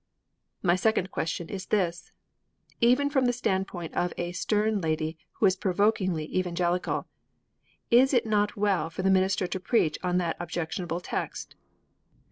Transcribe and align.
My 0.63 0.75
second 0.75 1.11
question 1.11 1.47
is 1.49 1.67
this. 1.67 2.11
Even 2.79 3.07
from 3.07 3.25
the 3.25 3.31
standpoint 3.31 3.93
of 3.93 4.13
'a 4.17 4.31
stern 4.31 4.81
lady 4.81 5.19
who 5.33 5.45
is 5.45 5.55
provokingly 5.55 6.23
evangelical,' 6.35 7.05
is 7.91 8.11
it 8.11 8.25
not 8.25 8.57
well 8.57 8.89
for 8.89 9.03
the 9.03 9.11
minister 9.11 9.45
to 9.45 9.59
preach 9.59 9.99
on 10.01 10.17
that 10.17 10.37
objectionable 10.39 11.01
text? 11.01 11.53